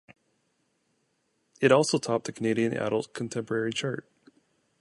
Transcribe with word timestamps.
It 1.61 1.71
also 1.71 1.99
topped 1.99 2.25
the 2.25 2.31
Canadian 2.31 2.73
Adult 2.75 3.13
Contemporary 3.13 3.71
chart. 3.71 4.09